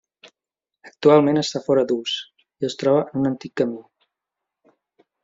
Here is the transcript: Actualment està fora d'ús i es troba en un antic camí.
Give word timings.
Actualment 0.91 1.41
està 1.41 1.61
fora 1.67 1.83
d'ús 1.91 2.15
i 2.63 2.69
es 2.71 2.79
troba 2.85 3.05
en 3.05 3.21
un 3.21 3.31
antic 3.31 3.55
camí. 3.63 3.83